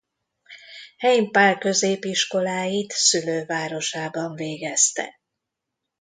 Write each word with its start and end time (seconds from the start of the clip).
Heim 0.97 1.31
Pál 1.31 1.57
középiskoláit 1.57 2.91
szülővárosában 2.91 4.35
végezte. 4.35 5.19